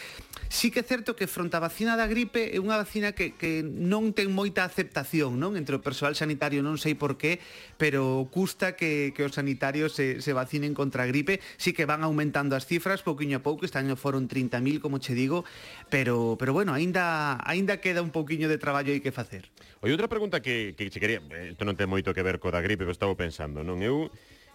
Sí 0.53 0.69
que 0.69 0.81
é 0.81 0.85
certo 0.85 1.17
que 1.17 1.25
fronte 1.25 1.57
á 1.57 1.61
vacina 1.65 1.97
da 1.97 2.05
gripe 2.05 2.53
é 2.53 2.61
unha 2.61 2.77
vacina 2.77 3.17
que, 3.17 3.33
que 3.33 3.70
non 3.71 4.11
ten 4.11 4.29
moita 4.35 4.67
aceptación 4.67 5.39
non 5.39 5.55
entre 5.55 5.79
o 5.79 5.83
persoal 5.83 6.13
sanitario, 6.13 6.59
non 6.59 6.75
sei 6.75 6.93
por 6.93 7.15
qué, 7.15 7.39
pero 7.79 8.27
custa 8.27 8.75
que, 8.75 9.15
que 9.15 9.23
os 9.23 9.33
sanitarios 9.33 9.95
se, 9.95 10.19
se 10.19 10.35
vacinen 10.35 10.75
contra 10.75 11.03
a 11.03 11.09
gripe. 11.09 11.39
Sí 11.55 11.71
que 11.71 11.87
van 11.87 12.03
aumentando 12.03 12.59
as 12.59 12.67
cifras, 12.67 13.01
pouquiño 13.01 13.39
a 13.39 13.45
pouco, 13.45 13.63
este 13.63 13.79
año 13.79 13.95
foron 13.95 14.27
30.000, 14.27 14.83
como 14.83 14.99
che 14.99 15.15
digo, 15.15 15.47
pero, 15.89 16.35
pero 16.35 16.51
bueno, 16.51 16.75
aínda, 16.75 17.39
aínda 17.47 17.79
queda 17.79 18.03
un 18.03 18.11
pouquiño 18.11 18.51
de 18.51 18.59
traballo 18.59 18.91
aí 18.91 18.99
que 18.99 19.15
facer. 19.15 19.47
Oi, 19.81 19.89
outra 19.89 20.11
pregunta 20.11 20.43
que, 20.43 20.75
que 20.77 20.91
che 20.91 20.99
quería, 20.99 21.23
eh, 21.31 21.55
isto 21.55 21.65
non 21.65 21.79
ten 21.79 21.89
moito 21.89 22.13
que 22.13 22.21
ver 22.21 22.37
co 22.37 22.51
da 22.51 22.61
gripe, 22.61 22.85
pero 22.85 22.93
estaba 22.93 23.15
pensando, 23.15 23.63
non? 23.63 23.79
Eu 23.81 24.11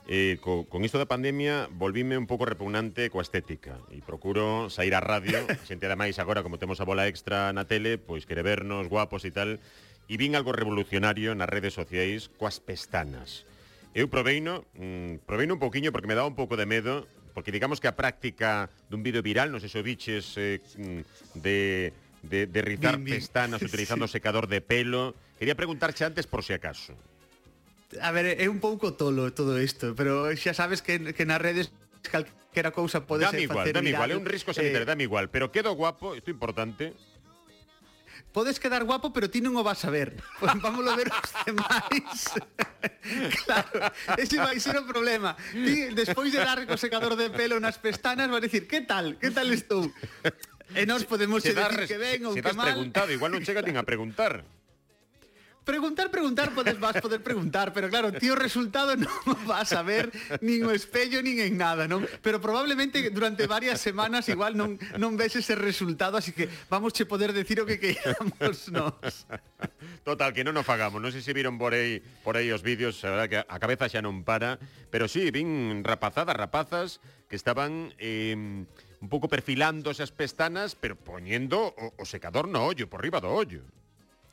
eh, 0.07 0.39
co, 0.41 0.65
con 0.71 0.87
isto 0.87 0.99
da 0.99 1.11
pandemia 1.11 1.67
volvíme 1.75 2.15
un 2.15 2.31
pouco 2.31 2.47
repugnante 2.47 3.11
coa 3.11 3.27
estética 3.27 3.83
e 3.91 3.99
procuro 4.07 4.71
sair 4.71 4.95
á 4.95 5.03
radio, 5.03 5.43
xente 5.69 5.91
ademais 5.91 6.17
agora 6.23 6.47
como 6.47 6.63
temos 6.63 6.79
a 6.79 6.87
bola 6.87 7.11
extra 7.11 7.51
na 7.51 7.67
tele, 7.67 7.99
pois 7.99 8.25
quere 8.25 8.47
vernos 8.47 8.87
guapos 8.87 9.27
e 9.27 9.35
tal, 9.35 9.59
e 10.07 10.15
vin 10.15 10.39
algo 10.39 10.55
revolucionario 10.55 11.35
nas 11.35 11.51
redes 11.51 11.75
sociais 11.75 12.31
coas 12.39 12.63
pestanas. 12.63 13.43
Eu 13.97 14.07
proveino, 14.07 14.63
mmm, 14.79 15.27
proveino 15.27 15.59
un 15.59 15.63
poquinho 15.63 15.91
porque 15.91 16.07
me 16.07 16.15
daba 16.15 16.31
un 16.31 16.39
pouco 16.39 16.55
de 16.55 16.71
medo, 16.71 17.11
porque 17.35 17.51
digamos 17.51 17.83
que 17.83 17.91
a 17.91 17.99
práctica 17.99 18.71
dun 18.87 19.03
vídeo 19.03 19.27
viral, 19.27 19.51
non 19.51 19.59
sei 19.59 19.69
se 19.69 19.83
o 19.83 19.85
biches 19.85 20.39
eh, 20.39 20.63
mm, 20.63 21.03
de 21.43 21.91
de, 22.23 22.47
de 22.47 22.63
rizar 22.63 22.99
Bim, 22.99 23.15
pestanas 23.15 23.63
utilizando 23.67 24.07
sí. 24.07 24.13
secador 24.13 24.47
de 24.47 24.61
pelo. 24.61 25.15
Quería 25.39 25.55
preguntarche 25.55 26.05
antes 26.05 26.27
por 26.27 26.43
si 26.43 26.53
acaso 26.53 26.95
a 28.01 28.11
ver, 28.11 28.41
é 28.41 28.47
un 28.51 28.59
pouco 28.59 28.95
tolo 28.95 29.31
todo 29.33 29.61
isto, 29.61 29.95
pero 29.95 30.31
xa 30.35 30.55
sabes 30.55 30.83
que, 30.83 31.15
que 31.15 31.25
nas 31.25 31.39
redes 31.39 31.71
calquera 32.03 32.75
cousa 32.75 33.07
pode 33.07 33.27
dame 33.27 33.43
ser 33.43 33.47
igual, 33.47 33.65
facer 33.65 33.75
dame 33.79 33.91
igual, 33.95 34.11
é 34.11 34.17
un 34.19 34.27
risco 34.27 34.51
sanitario, 34.51 34.87
eh, 34.87 34.91
dame 34.91 35.05
igual, 35.07 35.31
pero 35.31 35.55
quedo 35.55 35.75
guapo, 35.79 36.19
isto 36.19 36.31
é 36.31 36.35
importante, 36.35 36.95
podes 38.37 38.61
quedar 38.61 38.85
guapo, 38.85 39.17
pero 39.17 39.33
ti 39.33 39.41
non 39.41 39.57
o 39.57 39.65
vas 39.65 39.81
a 39.89 39.91
ver. 39.91 40.13
Pues 40.37 40.53
vámoslo 40.61 40.93
ver 40.93 41.09
os 41.09 41.33
demais. 41.49 42.21
claro, 43.49 43.89
ese 44.21 44.37
vai 44.37 44.61
ser 44.61 44.77
o 44.77 44.85
problema. 44.85 45.33
Ti, 45.57 45.97
despois 45.97 46.29
de 46.29 46.45
dar 46.45 46.61
co 46.69 46.77
secador 46.77 47.17
de 47.17 47.33
pelo 47.33 47.57
nas 47.57 47.81
pestanas, 47.81 48.29
vas 48.29 48.45
dicir, 48.45 48.69
que 48.69 48.85
tal? 48.85 49.17
Que 49.17 49.33
tal 49.33 49.49
estou? 49.57 49.89
E 50.77 50.85
nós 50.85 51.09
podemos 51.09 51.41
se, 51.41 51.55
se 51.55 51.57
decir 51.57 51.89
que 51.89 51.97
ben 51.97 52.29
ou 52.29 52.37
que 52.37 52.53
mal. 52.53 52.69
preguntado, 52.69 53.09
igual 53.09 53.33
non 53.33 53.41
chega 53.41 53.65
claro. 53.65 53.81
a 53.81 53.89
preguntar. 53.89 54.33
Preguntar, 55.67 56.13
preguntar, 56.15 56.55
podes 56.55 56.79
vas 56.79 56.95
poder 57.03 57.21
preguntar, 57.27 57.73
pero 57.75 57.91
claro, 57.91 58.15
tío, 58.15 58.35
o 58.35 58.39
resultado 58.39 58.95
non 58.95 59.11
vas 59.51 59.75
a 59.75 59.83
ver 59.83 60.15
nin 60.39 60.63
o 60.63 60.71
espello 60.71 61.19
nin 61.19 61.43
en 61.43 61.59
nada, 61.59 61.91
non? 61.91 62.07
Pero 62.23 62.39
probablemente 62.39 63.03
durante 63.11 63.51
varias 63.51 63.83
semanas 63.83 64.31
igual 64.31 64.55
non 64.55 64.79
non 64.95 65.19
ves 65.19 65.35
ese 65.35 65.59
resultado, 65.59 66.15
así 66.15 66.31
que 66.31 66.47
vamos 66.71 66.95
che 66.95 67.03
poder 67.03 67.35
decir 67.35 67.59
o 67.59 67.67
que 67.67 67.83
queiramos 67.83 68.71
nos. 68.79 69.27
Total, 70.07 70.31
que 70.31 70.47
non 70.47 70.55
nos 70.55 70.63
fagamos, 70.63 71.03
non 71.03 71.11
sei 71.11 71.19
se 71.19 71.35
viron 71.35 71.59
por 71.59 71.75
aí 71.75 71.99
por 72.23 72.39
aí 72.39 72.55
os 72.55 72.63
vídeos, 72.63 73.03
a 73.03 73.11
verdad 73.11 73.27
que 73.27 73.39
a 73.43 73.57
cabeza 73.59 73.91
xa 73.91 73.99
non 73.99 74.23
para, 74.23 74.63
pero 74.95 75.11
sí, 75.11 75.35
vin 75.35 75.83
rapazadas, 75.83 76.39
rapazas 76.39 77.03
que 77.27 77.35
estaban 77.35 77.91
eh, 77.99 78.39
un 78.39 79.09
pouco 79.11 79.27
perfilando 79.27 79.91
esas 79.91 80.15
pestanas, 80.15 80.79
pero 80.79 80.95
poñendo 80.95 81.75
o, 81.75 81.91
o 81.99 82.05
secador 82.07 82.47
no 82.47 82.63
ollo, 82.63 82.87
por 82.87 83.03
riba 83.03 83.19
do 83.19 83.35
ollo. 83.35 83.67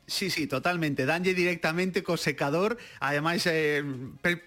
Sí, 0.06 0.28
sí, 0.28 0.46
totalmente. 0.46 1.06
Danlle 1.06 1.32
directamente 1.32 2.02
co 2.04 2.20
secador. 2.20 2.76
Ademais, 3.00 3.48
eh, 3.48 3.80
per, 4.20 4.44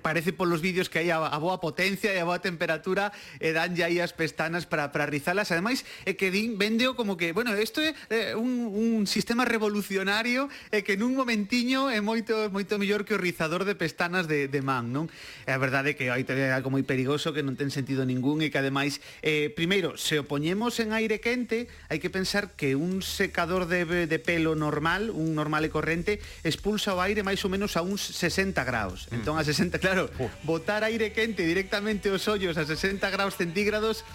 parece 0.00 0.32
por 0.32 0.48
los 0.48 0.64
vídeos 0.64 0.88
que 0.88 1.04
hai 1.04 1.12
a, 1.12 1.20
a 1.20 1.36
boa 1.36 1.60
potencia 1.60 2.08
e 2.08 2.16
a 2.16 2.24
boa 2.24 2.40
temperatura 2.40 3.12
e 3.36 3.48
eh, 3.48 3.52
danlle 3.52 3.84
aí 3.84 4.00
as 4.00 4.16
pestanas 4.16 4.64
para, 4.64 4.96
para 4.96 5.04
rizalas. 5.04 5.52
Ademais, 5.52 5.84
é 6.08 6.12
eh, 6.12 6.14
que 6.16 6.32
din, 6.32 6.56
vendeo 6.56 6.96
como 6.96 7.20
que, 7.20 7.36
bueno, 7.36 7.52
isto 7.52 7.84
é 7.84 7.92
eh, 8.08 8.32
un, 8.32 8.64
un 8.72 9.04
sistema 9.04 9.44
revolucionario 9.44 10.48
e 10.72 10.80
eh, 10.80 10.82
que 10.88 10.96
nun 10.96 11.12
momentiño 11.12 11.92
é 11.92 12.00
moito 12.00 12.48
moito 12.48 12.80
mellor 12.80 13.04
que 13.04 13.12
o 13.12 13.20
rizador 13.20 13.68
de 13.68 13.76
pestanas 13.76 14.24
de, 14.24 14.48
de 14.48 14.60
man, 14.64 14.88
non? 14.88 15.12
É 15.44 15.52
a 15.52 15.60
verdade 15.60 15.92
que 16.00 16.08
aí 16.08 16.24
te 16.24 16.32
é 16.32 16.48
algo 16.48 16.72
moi 16.72 16.80
perigoso 16.80 17.36
que 17.36 17.44
non 17.44 17.60
ten 17.60 17.68
sentido 17.68 18.08
ningún 18.08 18.40
e 18.40 18.48
que 18.48 18.56
ademais, 18.56 19.04
eh, 19.20 19.52
primeiro, 19.52 20.00
se 20.00 20.16
o 20.16 20.24
poñemos 20.24 20.80
en 20.80 20.96
aire 20.96 21.20
quente, 21.20 21.68
hai 21.92 22.00
que 22.00 22.08
pensar 22.08 22.56
que 22.56 22.72
un 22.72 23.04
secador 23.04 23.68
de, 23.68 24.08
de 24.08 24.16
pelo 24.16 24.56
normal 24.56 24.93
normal, 24.94 25.10
un 25.10 25.34
normal 25.34 25.64
e 25.64 25.70
corrente, 25.70 26.20
expulsa 26.46 26.94
o 26.94 27.02
aire 27.02 27.26
máis 27.26 27.42
ou 27.42 27.50
menos 27.50 27.74
a 27.74 27.82
uns 27.82 28.00
60 28.14 28.54
graus. 28.62 29.10
Mm. 29.10 29.22
Entón 29.22 29.34
a 29.36 29.42
60, 29.42 29.78
claro, 29.82 30.10
oh. 30.22 30.30
botar 30.46 30.86
aire 30.86 31.10
quente 31.10 31.42
directamente 31.42 32.10
os 32.10 32.22
ollos 32.30 32.56
a 32.56 32.64
60 32.64 33.02
graus 33.10 33.34
centígrados 33.34 34.06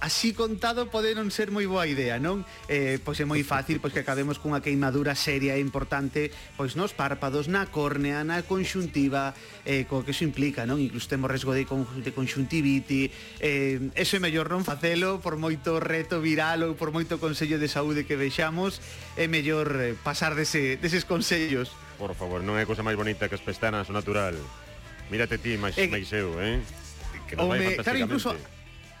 así 0.00 0.32
contado 0.32 0.88
pode 0.88 1.12
non 1.12 1.28
ser 1.28 1.52
moi 1.52 1.68
boa 1.68 1.84
idea, 1.84 2.16
non? 2.16 2.42
Eh, 2.66 2.96
pois 3.04 3.20
é 3.20 3.28
moi 3.28 3.44
fácil 3.44 3.78
pois 3.84 3.92
que 3.92 4.00
acabemos 4.00 4.40
cunha 4.40 4.64
queimadura 4.64 5.12
seria 5.12 5.54
e 5.56 5.62
importante 5.62 6.32
pois 6.56 6.74
nos 6.74 6.96
párpados, 6.96 7.46
na 7.52 7.68
córnea, 7.68 8.24
na 8.24 8.40
conxuntiva, 8.42 9.36
eh, 9.68 9.84
co 9.84 10.00
que 10.00 10.16
iso 10.16 10.24
implica, 10.24 10.64
non? 10.64 10.80
Incluso 10.80 11.12
temos 11.12 11.28
resgo 11.28 11.52
de, 11.52 11.68
con, 11.68 11.84
de 12.00 12.10
conxuntiviti, 12.16 13.12
eh, 13.44 13.92
eso 13.92 14.16
é 14.16 14.20
mellor 14.20 14.48
non 14.48 14.64
facelo 14.64 15.20
por 15.20 15.36
moito 15.36 15.76
reto 15.78 16.24
viral 16.24 16.64
ou 16.64 16.72
por 16.72 16.96
moito 16.96 17.20
consello 17.20 17.60
de 17.60 17.68
saúde 17.68 18.08
que 18.08 18.16
vexamos, 18.16 18.80
é 19.20 19.28
mellor 19.28 19.68
eh, 19.76 19.92
pasar 20.00 20.32
dese, 20.32 20.80
deses 20.80 21.04
consellos. 21.04 21.76
Por 22.00 22.16
favor, 22.16 22.40
non 22.40 22.56
é 22.56 22.64
cousa 22.64 22.80
máis 22.80 22.96
bonita 22.96 23.28
que 23.28 23.36
as 23.36 23.44
pestanas, 23.44 23.92
o 23.92 23.94
natural. 23.94 24.32
Mírate 25.12 25.36
ti, 25.36 25.60
máis, 25.60 25.76
eh, 25.76 25.92
máis 25.92 26.08
eu, 26.16 26.32
eh? 26.40 26.64
Que 27.28 27.36
nos 27.36 27.52
vai 27.52 27.76
claro, 27.76 28.00
incluso 28.00 28.32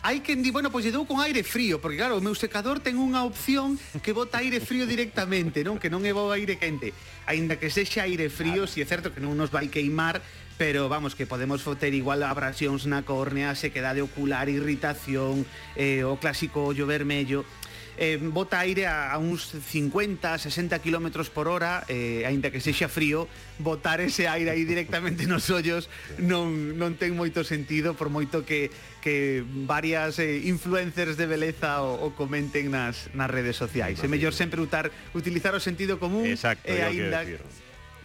hai 0.02 0.24
quen 0.24 0.40
di, 0.40 0.50
bueno, 0.50 0.72
pois 0.72 0.84
lle 0.84 0.92
dou 0.92 1.04
con 1.04 1.20
aire 1.20 1.44
frío, 1.44 1.76
porque 1.80 2.00
claro, 2.00 2.16
o 2.16 2.24
meu 2.24 2.32
secador 2.32 2.80
ten 2.80 2.96
unha 2.96 3.20
opción 3.28 3.76
que 4.00 4.16
bota 4.16 4.40
aire 4.40 4.60
frío 4.60 4.88
directamente, 4.88 5.60
non? 5.60 5.76
Que 5.76 5.92
non 5.92 6.04
é 6.08 6.12
bo 6.16 6.32
aire 6.32 6.56
quente. 6.56 6.96
Aínda 7.28 7.60
que 7.60 7.68
sexa 7.68 8.08
aire 8.08 8.32
frío, 8.32 8.64
claro. 8.64 8.72
si 8.72 8.80
é 8.80 8.86
certo 8.88 9.12
que 9.12 9.20
non 9.20 9.36
nos 9.36 9.52
vai 9.52 9.68
queimar, 9.68 10.24
pero 10.60 10.88
vamos, 10.88 11.16
que 11.16 11.24
podemos 11.24 11.60
foter 11.64 11.92
igual 11.96 12.20
abrasións 12.24 12.84
na 12.84 13.00
córnea, 13.04 13.56
sequedade 13.56 14.04
ocular, 14.04 14.48
irritación, 14.48 15.48
eh, 15.76 16.04
o 16.04 16.16
clásico 16.16 16.64
ollo 16.64 16.84
vermello, 16.88 17.44
eh, 17.96 18.18
bota 18.20 18.58
aire 18.60 18.86
a, 18.86 19.12
a 19.12 19.18
uns 19.18 19.50
50, 19.50 20.38
60 20.38 20.78
km 20.78 21.24
por 21.32 21.48
hora, 21.48 21.84
eh, 21.88 22.24
aínda 22.26 22.50
que 22.50 22.60
sexa 22.60 22.88
frío, 22.88 23.26
botar 23.58 24.00
ese 24.00 24.28
aire 24.28 24.50
aí 24.50 24.64
directamente 24.64 25.26
nos 25.26 25.48
ollos 25.50 25.88
non, 26.18 26.78
non 26.78 26.94
ten 26.96 27.16
moito 27.16 27.42
sentido, 27.42 27.96
por 27.96 28.12
moito 28.12 28.46
que, 28.46 28.70
que 29.00 29.42
varias 29.66 30.18
eh, 30.18 30.44
influencers 30.46 31.16
de 31.16 31.26
beleza 31.26 31.82
o, 31.82 32.12
o 32.12 32.16
comenten 32.16 32.70
nas, 32.70 33.10
nas 33.16 33.30
redes 33.30 33.56
sociais. 33.56 33.98
É 34.00 34.08
mellor 34.08 34.32
sempre 34.32 34.60
utar, 34.60 34.90
utilizar 35.16 35.54
o 35.56 35.60
sentido 35.60 35.98
común 35.98 36.26
Exacto, 36.28 36.68
e 36.68 36.80
aínda... 36.80 37.24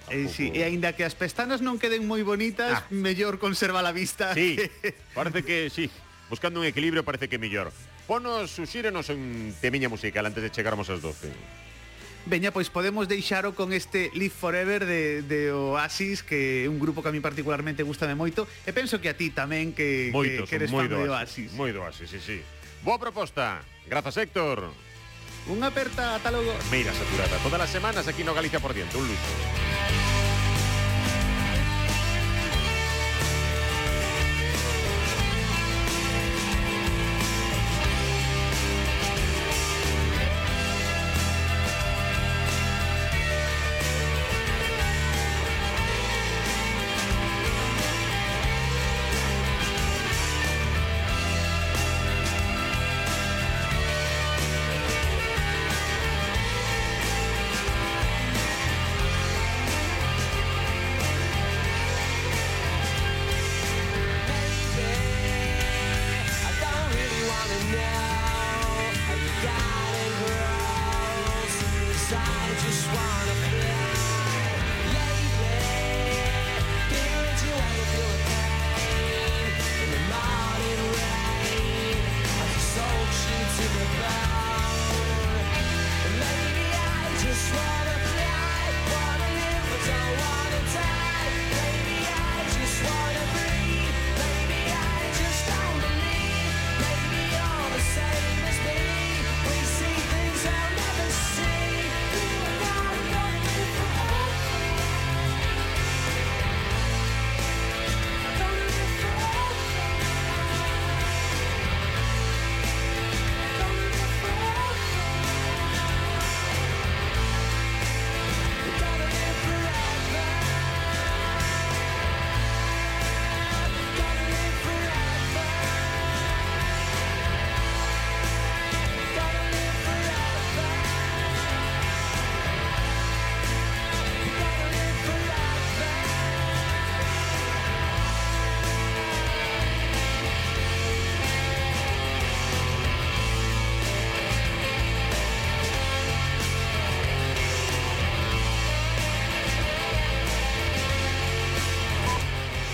Eh, 0.10 0.30
sí, 0.30 0.54
e 0.54 0.62
aínda 0.62 0.94
que 0.94 1.01
as 1.01 1.18
pestanas 1.18 1.65
non 1.65 1.82
queden 1.82 2.06
moi 2.06 2.22
bonitas, 2.22 2.77
ah. 2.77 2.86
mellor 2.94 3.42
conserva 3.42 3.82
a 3.82 3.89
vista. 3.89 4.38
Sí, 4.38 4.54
parece 5.18 5.42
que 5.42 5.74
sí. 5.74 5.89
Buscando 6.30 6.62
un 6.62 6.65
equilibrio 6.70 7.01
parece 7.01 7.25
que 7.25 7.42
mellor. 7.42 7.74
Ponos, 8.07 8.51
suxírenos 8.51 9.09
un 9.09 9.53
temiña 9.62 9.89
musical 9.89 10.25
antes 10.25 10.43
de 10.43 10.51
chegarmos 10.53 10.89
ás 10.93 11.01
12. 11.01 11.33
Veña, 12.25 12.50
pois 12.53 12.69
podemos 12.69 13.09
deixaro 13.09 13.53
con 13.53 13.74
este 13.74 14.09
Live 14.13 14.33
Forever 14.33 14.85
de, 14.85 15.21
de 15.21 15.53
Oasis 15.53 16.25
Que 16.25 16.65
é 16.65 16.69
un 16.69 16.81
grupo 16.81 17.05
que 17.05 17.09
a 17.09 17.13
mí 17.13 17.21
particularmente 17.21 17.85
gustame 17.85 18.17
moito 18.17 18.50
E 18.65 18.74
penso 18.74 18.97
que 18.97 19.13
a 19.13 19.17
ti 19.17 19.29
tamén 19.29 19.77
que, 19.77 20.09
Moitos, 20.09 20.50
que, 20.50 20.57
que 20.57 20.65
eres 20.65 20.74
fan 20.74 20.89
de 20.89 21.05
Oasis 21.05 21.53
Moi 21.53 21.69
do 21.69 21.85
Oasis, 21.85 22.09
sí, 22.09 22.17
sí. 22.17 22.38
Boa 22.81 22.97
proposta, 22.97 23.62
grazas 23.89 24.17
Héctor. 24.17 24.69
Un 25.50 25.62
aperta, 25.62 26.17
ata 26.17 26.33
logo. 26.33 26.53
Meira 26.74 26.93
saturada, 26.93 27.38
todas 27.45 27.62
as 27.62 27.69
semanas 27.69 28.09
aquí 28.09 28.25
no 28.25 28.33
Galicia 28.33 28.57
por 28.57 28.74
diante, 28.74 28.97
un 28.97 29.05
luxo. 29.05 30.04